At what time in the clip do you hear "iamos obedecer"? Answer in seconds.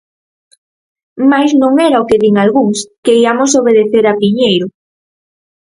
3.23-4.05